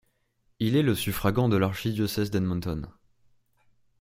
Il 0.57 0.75
est 0.75 0.81
le 0.81 0.95
suffragant 0.95 1.47
de 1.47 1.57
l'archidiocèse 1.57 2.31
d'Edmonton. 2.31 2.87